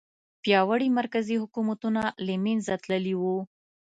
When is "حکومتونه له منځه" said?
1.43-2.73